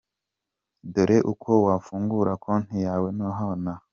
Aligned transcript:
Dore 0.93 1.17
uko 1.31 1.49
wafungura 1.65 2.31
Konti 2.43 2.75
yawe 2.85 3.07
nonaha. 3.17 3.73